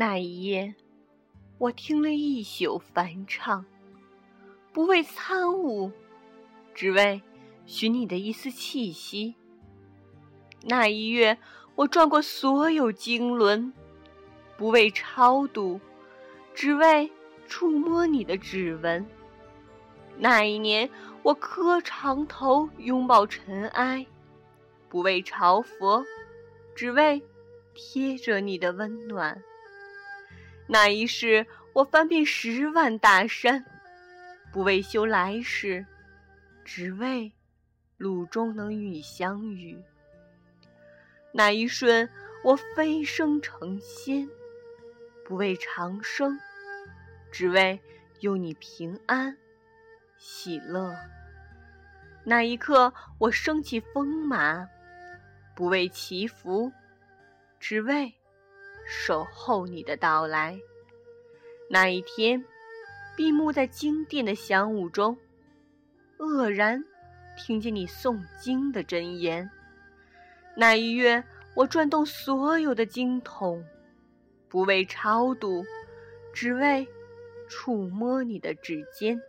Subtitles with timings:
[0.00, 0.76] 那一夜，
[1.58, 3.66] 我听了一宿梵唱，
[4.72, 5.90] 不为参悟，
[6.72, 7.20] 只为
[7.66, 9.34] 寻你的一丝气息。
[10.62, 11.36] 那一月，
[11.74, 13.72] 我转过所有经轮，
[14.56, 15.80] 不为超度，
[16.54, 17.10] 只为
[17.48, 19.04] 触摸你的指纹。
[20.16, 20.88] 那一年，
[21.24, 24.06] 我磕长头，拥抱尘埃，
[24.88, 26.04] 不为朝佛，
[26.76, 27.20] 只为
[27.74, 29.42] 贴着你的温暖。
[30.70, 33.64] 那一世，我翻遍十万大山，
[34.52, 35.86] 不为修来世，
[36.62, 37.32] 只为
[37.96, 39.82] 路中能与你相遇。
[41.32, 42.06] 那一瞬，
[42.44, 44.28] 我飞升成仙，
[45.24, 46.38] 不为长生，
[47.32, 47.80] 只为
[48.20, 49.38] 有你平安。
[50.18, 50.94] 喜乐。
[52.24, 54.68] 那一刻，我升起风马，
[55.54, 56.70] 不为祈福，
[57.58, 58.12] 只为
[58.90, 60.58] 守候你的到来。
[61.68, 62.42] 那一天，
[63.14, 65.18] 闭目在经殿的香雾中，
[66.16, 66.82] 愕然
[67.36, 69.50] 听见你诵经的真言。
[70.56, 71.22] 那一月，
[71.54, 73.62] 我转动所有的经筒，
[74.48, 75.62] 不为超度，
[76.32, 76.88] 只为
[77.46, 79.20] 触摸你的指尖。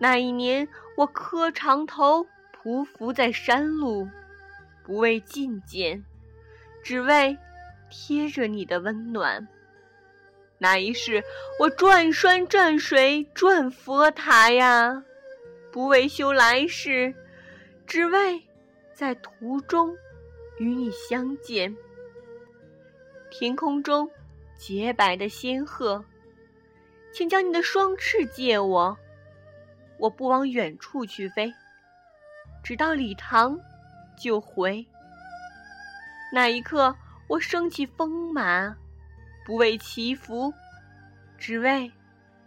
[0.00, 4.08] 那一年，我磕长头，匍匐在山路，
[4.82, 6.04] 不为觐见，
[6.82, 7.38] 只为
[7.90, 9.46] 贴着你的温暖。
[10.58, 11.22] 那一世，
[11.58, 15.04] 我转山转水转佛塔呀，
[15.72, 17.14] 不为修来世，
[17.86, 18.42] 只为
[18.94, 19.94] 在途中
[20.58, 21.76] 与你相见。
[23.30, 24.08] 天空中
[24.56, 26.04] 洁白的仙鹤，
[27.12, 28.96] 请将你的双翅借我。
[29.98, 31.52] 我不往远处去飞，
[32.62, 33.58] 只到礼堂
[34.16, 34.86] 就回。
[36.32, 36.96] 那一刻，
[37.34, 38.76] 我升起风马，
[39.44, 40.54] 不为祈福，
[41.36, 41.90] 只为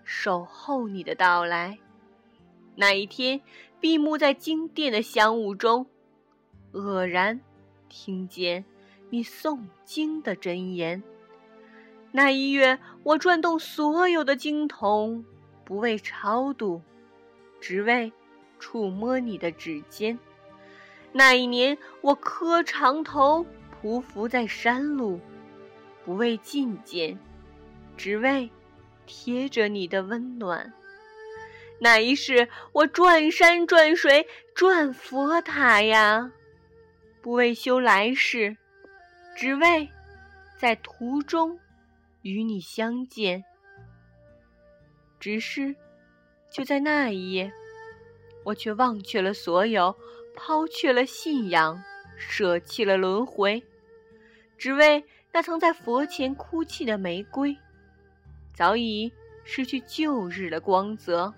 [0.06, 1.78] 守候你的到来。
[2.74, 3.42] 那一天，
[3.82, 5.86] 闭目在经殿的香雾中，
[6.72, 7.42] 愕然
[7.90, 8.64] 听见
[9.10, 11.04] 你诵经的真言。
[12.14, 15.26] 那一月，我转动所有的经筒，
[15.66, 16.82] 不为超度。
[17.60, 18.14] 只为
[18.58, 20.18] 触摸你的指尖。
[21.12, 23.46] 那一年，我磕长头，
[23.82, 25.20] 匍匐在山路，
[26.04, 27.18] 不为觐见，
[27.96, 28.50] 只为
[29.06, 30.74] 贴着你的温暖。
[31.80, 36.32] 那一世，我转山转水转佛塔呀，
[37.22, 38.58] 不为修来世，
[39.36, 39.90] 只为
[40.58, 41.60] 在途中
[42.22, 43.44] 与你相见。
[45.20, 45.76] 只是。
[46.50, 47.52] 就在那一夜，
[48.46, 49.94] 我却忘却了所有，
[50.34, 51.84] 抛却了信仰，
[52.18, 53.64] 舍弃了轮回，
[54.58, 57.56] 只为那曾在佛前哭泣的玫瑰，
[58.54, 59.12] 早已
[59.44, 61.34] 失去旧日的光泽。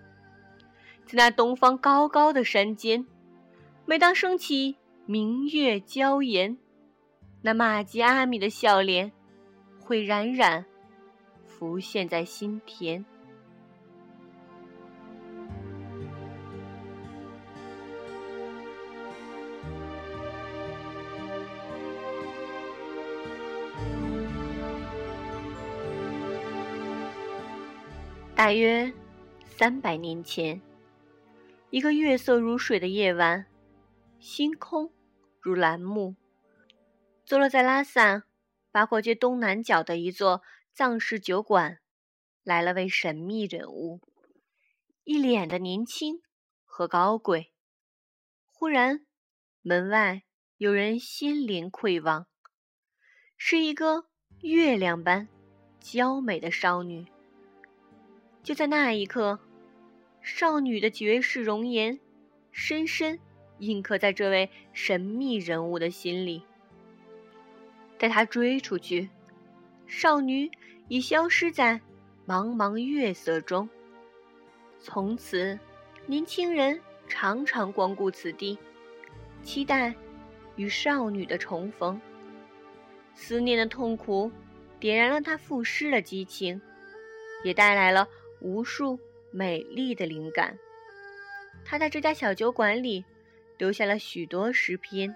[1.06, 3.06] 在那东方高高的山间，
[3.86, 6.58] 每当升起明月娇颜，
[7.42, 9.12] 那玛吉阿米的笑脸，
[9.80, 10.64] 会冉冉
[11.46, 13.04] 浮现在心田。
[28.40, 28.94] 大约
[29.58, 30.62] 三百年前，
[31.72, 33.46] 一个月色如水的夜晚，
[34.18, 34.94] 星空
[35.42, 36.16] 如蓝幕。
[37.26, 38.24] 坐落在拉萨
[38.72, 40.42] 八廓街东南角的一座
[40.72, 41.80] 藏式酒馆，
[42.42, 44.00] 来了位神秘人物，
[45.04, 46.22] 一脸的年轻
[46.64, 47.52] 和高贵。
[48.46, 49.06] 忽然，
[49.62, 50.24] 门外
[50.56, 52.26] 有人心灵窥望，
[53.36, 54.06] 是一个
[54.40, 55.28] 月亮般
[55.82, 57.06] 娇美的少女。
[58.44, 59.40] 就在那一刻，
[60.22, 62.00] 少女的绝世容颜，
[62.52, 63.20] 深深
[63.60, 66.44] 印刻在这位神秘人物的心里。
[67.98, 69.10] 待他追出去，
[69.86, 70.50] 少女
[70.88, 71.82] 已消失在
[72.26, 73.70] 茫茫月色中。
[74.80, 75.60] 从此，
[76.06, 78.58] 年轻人常常光顾此地，
[79.44, 79.94] 期待
[80.56, 82.00] 与少女的重逢。
[83.14, 84.32] 思念的痛苦，
[84.80, 86.62] 点燃了他赋诗的激情，
[87.44, 88.08] 也带来了。
[88.42, 89.00] 无数
[89.32, 90.58] 美丽的灵感，
[91.66, 93.04] 他在这家小酒馆里
[93.58, 95.16] 留下了许多诗篇。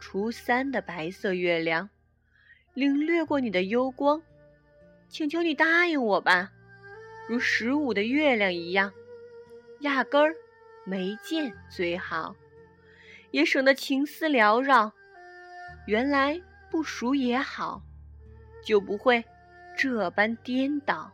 [0.00, 1.88] 初三的白色月亮，
[2.74, 4.22] 领略过你的幽光，
[5.08, 6.52] 请求你答应我吧，
[7.28, 8.92] 如十五的月亮一样，
[9.80, 10.34] 压根儿
[10.84, 12.34] 没见最好，
[13.30, 14.92] 也省得情思缭绕。
[15.86, 16.40] 原来
[16.70, 17.82] 不熟也好，
[18.64, 19.24] 就不会
[19.76, 21.12] 这般颠倒。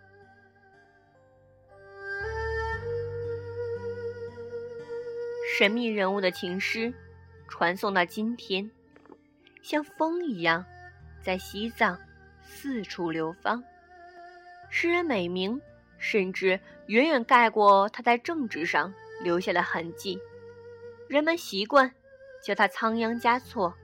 [5.59, 6.95] 神秘人物的情诗
[7.49, 8.71] 传送到今天，
[9.63, 10.65] 像风一样，
[11.23, 11.99] 在西藏
[12.43, 13.63] 四处流芳。
[14.71, 15.61] 诗人美名
[15.99, 20.19] 甚至远远盖过他在政治上留下的痕迹，
[21.09, 21.93] 人们习惯
[22.43, 23.75] 叫他仓央嘉措，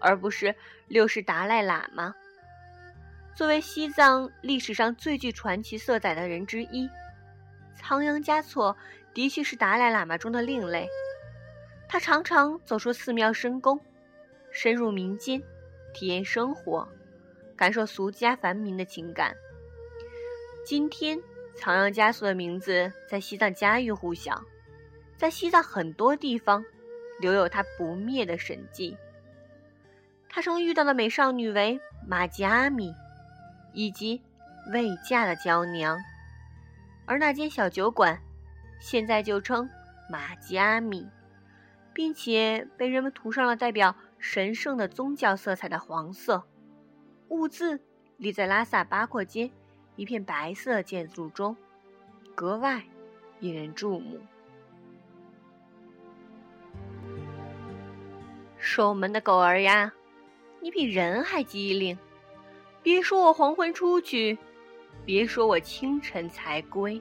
[0.00, 0.52] 而不是
[0.88, 2.14] 六世达赖喇嘛。
[3.36, 6.88] 作为西藏历史上最具传奇色彩的人之一，
[7.76, 8.76] 仓央嘉措。
[9.18, 10.88] 的确是达赖喇嘛中的另类，
[11.88, 13.80] 他常常走出寺庙深宫，
[14.52, 15.42] 深入民间，
[15.92, 16.88] 体验生活，
[17.56, 19.34] 感受俗家繁民的情感。
[20.64, 21.20] 今天，
[21.56, 24.40] 仓央嘉措的名字在西藏家喻户晓，
[25.16, 26.64] 在西藏很多地方
[27.18, 28.96] 留有他不灭的神迹。
[30.28, 32.94] 他曾遇到的美少女为玛吉阿米，
[33.72, 34.22] 以及
[34.72, 35.98] 未嫁的娇娘，
[37.04, 38.16] 而那间小酒馆。
[38.80, 39.68] 现在就称
[40.10, 41.08] 玛吉阿米，
[41.92, 46.44] 并且被人们涂上了代表神圣的宗教色彩的黄色。
[47.28, 47.80] 兀自
[48.16, 49.50] 立在拉萨八廓街
[49.96, 51.56] 一片白色建筑中，
[52.34, 52.82] 格外
[53.40, 54.18] 引人注目。
[58.56, 59.92] 守门的狗儿呀，
[60.60, 61.98] 你比人还机灵！
[62.82, 64.38] 别说我黄昏出去，
[65.04, 67.00] 别说我清晨才归。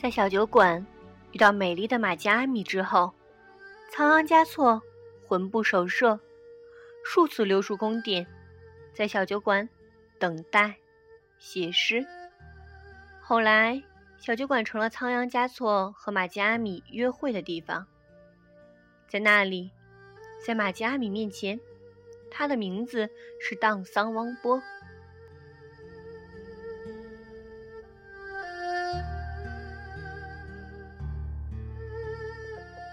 [0.00, 0.86] 在小酒馆
[1.32, 3.12] 遇到美丽的玛吉阿米之后，
[3.90, 4.80] 仓央嘉措
[5.28, 6.18] 魂不守舍，
[7.04, 8.26] 数次溜出宫殿，
[8.94, 9.68] 在小酒馆
[10.18, 10.74] 等待
[11.38, 12.02] 写诗。
[13.20, 13.82] 后来，
[14.18, 17.86] 小酒馆成了仓央嘉措和玛吉阿米约会的地方。
[19.06, 19.70] 在那里，
[20.46, 21.60] 在玛吉阿米面前，
[22.30, 23.06] 他的名字
[23.38, 24.62] 是荡桑汪波。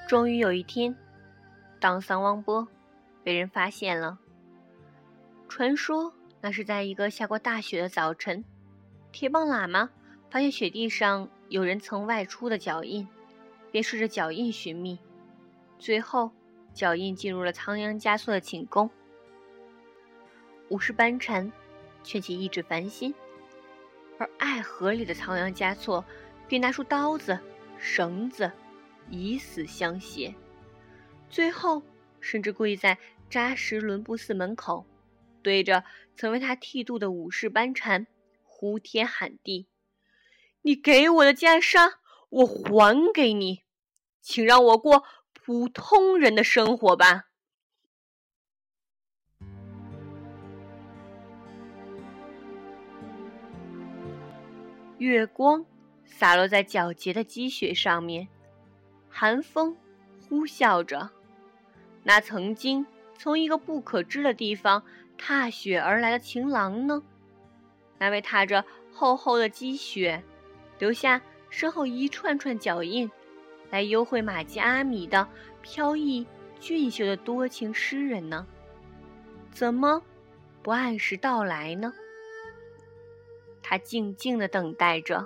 [0.08, 0.96] 终于有一天，
[1.82, 2.66] 当桑汪波
[3.26, 4.18] 被人发现了。
[5.50, 8.46] 传说那是在一个下过大雪的早晨，
[9.12, 9.90] 铁棒喇嘛
[10.30, 13.06] 发现雪地上有人曾外出的脚印，
[13.70, 14.98] 便顺着脚印寻觅，
[15.78, 16.32] 最后
[16.74, 18.90] 脚印进入了仓央嘉措的寝宫。
[20.70, 21.52] 武士班禅
[22.02, 23.14] 劝其抑制烦心，
[24.18, 26.06] 而爱河里的仓央嘉措
[26.48, 27.38] 便拿出刀子、
[27.78, 28.50] 绳子。
[29.10, 30.34] 以死相挟，
[31.30, 31.82] 最后
[32.20, 32.98] 甚至跪在
[33.30, 34.86] 扎什伦布寺门口，
[35.42, 35.84] 对着
[36.16, 38.08] 曾为他剃度的武士班禅
[38.44, 39.68] 呼天喊地
[40.64, 41.94] ：“你给我的袈裟，
[42.30, 43.64] 我还给你，
[44.22, 47.26] 请让我过普通人的生活吧。”
[54.98, 55.64] 月光
[56.04, 58.28] 洒落在皎洁的积雪上面。
[59.20, 59.76] 寒风
[60.30, 61.10] 呼啸着，
[62.04, 62.86] 那曾经
[63.18, 64.84] 从一个不可知的地方
[65.18, 67.02] 踏雪而来的情郎呢？
[67.98, 70.24] 那位踏着厚厚的积雪，
[70.78, 71.20] 留下
[71.50, 73.10] 身后一串串脚印，
[73.72, 75.28] 来幽会玛吉阿米的
[75.64, 76.28] 飘逸
[76.60, 78.46] 俊秀的多情诗人呢？
[79.52, 80.00] 怎么
[80.62, 81.92] 不按时到来呢？
[83.64, 85.26] 他静静地等待着，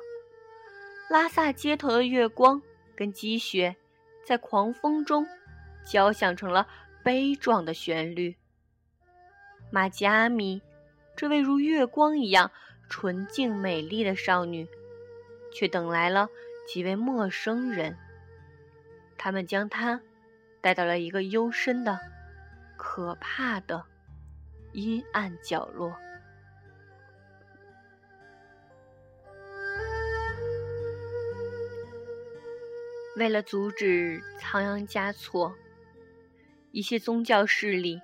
[1.10, 2.62] 拉萨街头的月光
[2.96, 3.76] 跟积雪。
[4.26, 5.28] 在狂风中，
[5.86, 6.68] 交响成了
[7.04, 8.36] 悲壮的旋律。
[9.72, 10.62] 玛吉阿米，
[11.16, 12.52] 这位如月光一样
[12.90, 14.68] 纯净美丽的少女，
[15.54, 16.30] 却等来了
[16.68, 17.98] 几位陌生人。
[19.18, 20.02] 他们将她
[20.62, 22.00] 带到了一个幽深的、
[22.78, 23.86] 可怕的
[24.74, 25.96] 阴暗角落。
[33.18, 35.54] 为了阻止仓央嘉措，
[36.72, 38.00] 一些宗教势力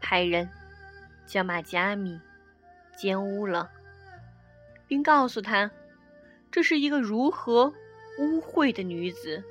[0.00, 0.48] 派人
[1.26, 2.20] 将玛吉阿米
[2.96, 3.70] 奸污了，
[4.88, 5.70] 并告诉他
[6.50, 7.72] 这是一个如何
[8.18, 9.44] 污秽的女子。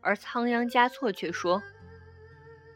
[0.00, 1.62] 而仓央嘉措却说：“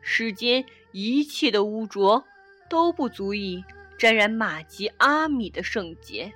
[0.01, 2.25] 世间一切的污浊
[2.71, 3.65] 都不足以
[3.99, 6.33] 沾染玛吉阿米的圣洁。”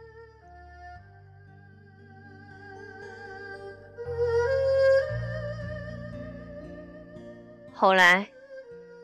[7.83, 8.31] 后来，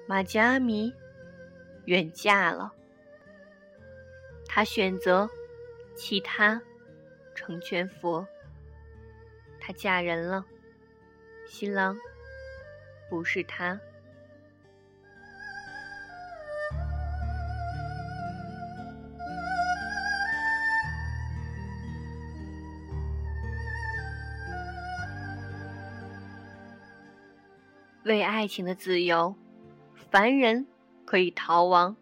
[0.07, 0.95] 玛吉阿米
[1.87, 2.73] 远嫁了。
[4.47, 5.29] 她选择
[5.97, 6.63] 弃他
[7.35, 8.25] 成全佛。
[9.59, 10.47] 她嫁人了，
[11.45, 11.99] 新郎
[13.11, 13.81] 不是他。
[28.09, 29.35] 为爱情的自由，
[30.11, 30.67] 凡人
[31.05, 31.95] 可以逃亡，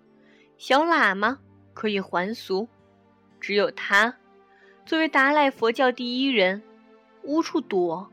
[0.56, 1.40] 小喇嘛
[1.75, 2.68] 可以还俗，
[3.40, 4.16] 只有他，
[4.84, 6.62] 作为达赖佛教第一人，
[7.25, 8.08] 无处躲，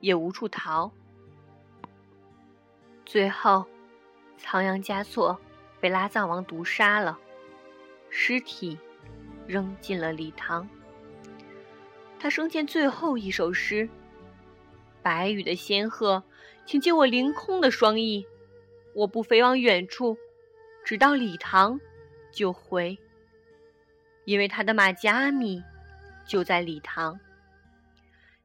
[0.00, 0.90] 也无处逃。
[3.06, 3.64] 最后，
[4.36, 5.40] 仓央嘉措
[5.80, 7.16] 被拉藏王毒杀了，
[8.08, 8.76] 尸体
[9.46, 10.68] 扔进了礼堂。
[12.18, 13.88] 他生前最后一首诗
[15.00, 16.20] ：“白羽的仙鹤。”
[16.70, 18.24] 请借我凌空的双翼，
[18.94, 20.16] 我不飞往远处，
[20.84, 21.80] 只到礼堂
[22.30, 22.96] 就回。
[24.24, 25.64] 因为他的马加米
[26.24, 27.18] 就在礼堂，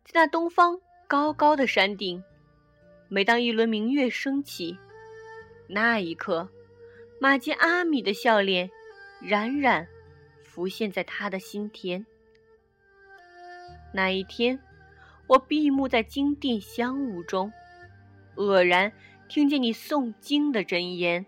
[0.03, 2.23] 在那东方高高的山顶。
[3.09, 4.75] 每当一轮明月升起，
[5.67, 6.49] 那一刻，
[7.21, 8.71] 马吉阿米的笑脸
[9.21, 9.87] 冉冉
[10.41, 12.03] 浮现在他的心田。
[13.93, 14.59] 那一天，
[15.27, 17.53] 我闭目在金殿香雾中。
[18.35, 18.91] 愕然
[19.27, 21.25] 听见你诵经的真言，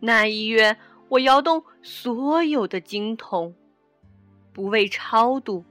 [0.00, 0.76] 那一月，
[1.08, 3.54] 我摇动所有的经筒，
[4.52, 5.64] 不为超度，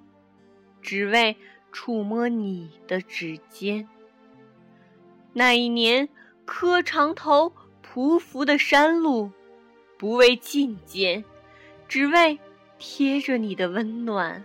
[0.81, 1.35] 只为
[1.71, 3.87] 触摸你的指尖。
[5.33, 6.07] 那一年，
[6.45, 9.31] 磕长头匍匐的山路，
[9.97, 11.23] 不为觐见，
[11.87, 12.39] 只为
[12.79, 14.43] 贴着你的温暖。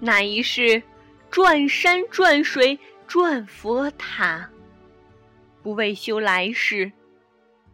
[0.00, 0.82] 那一世，
[1.30, 4.48] 转山转水转佛塔。
[5.68, 6.92] 不为修来世，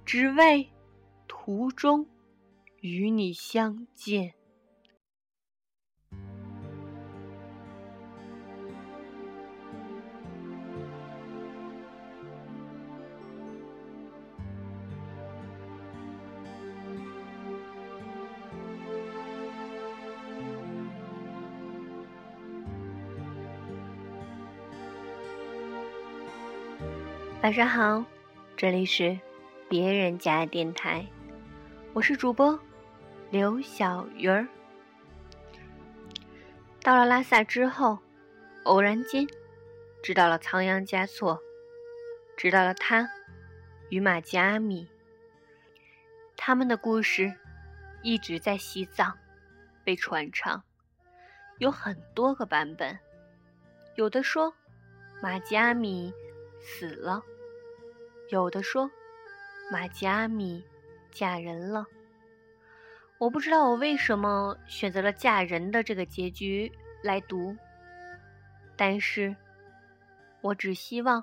[0.04, 0.68] 只为
[1.28, 2.08] 途中
[2.80, 4.34] 与你相见。
[27.44, 28.02] 晚上好，
[28.56, 29.20] 这里是
[29.68, 31.06] 别人家电台，
[31.92, 32.58] 我是主播
[33.28, 34.48] 刘小鱼儿。
[36.80, 37.98] 到了拉萨之后，
[38.62, 39.26] 偶然间
[40.02, 41.38] 知道了仓央嘉措，
[42.34, 43.06] 知道了他
[43.90, 44.88] 与玛吉阿米，
[46.38, 47.30] 他们的故事
[48.02, 49.18] 一直在西藏
[49.84, 50.62] 被传唱，
[51.58, 52.98] 有很多个版本，
[53.96, 54.54] 有的说
[55.20, 56.10] 玛吉阿米
[56.62, 57.22] 死了。
[58.28, 58.90] 有的说，
[59.70, 60.64] 玛吉阿米
[61.10, 61.86] 嫁人了。
[63.18, 66.70] 我不知道我为什么选择了嫁人的这个结局
[67.02, 67.56] 来读，
[68.76, 69.34] 但是，
[70.40, 71.22] 我只希望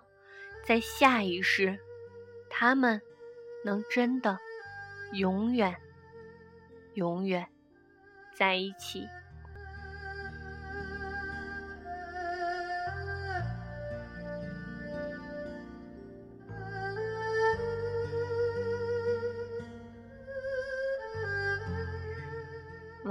[0.63, 1.77] 在下一世，
[2.49, 3.01] 他们
[3.65, 4.37] 能真的
[5.13, 5.75] 永远、
[6.93, 7.47] 永远
[8.33, 9.07] 在一起。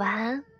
[0.01, 0.50] 晚安。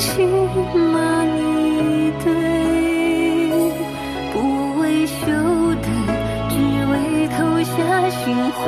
[0.00, 0.26] 夜泪倾
[0.92, 2.32] 满你堆，
[4.32, 4.34] 不
[4.80, 5.26] 为修
[5.82, 5.84] 得，
[6.48, 6.52] 只
[6.90, 6.92] 为
[7.28, 7.74] 投下
[8.08, 8.60] 心湖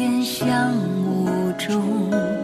[0.00, 0.72] 间香
[1.04, 2.39] 雾中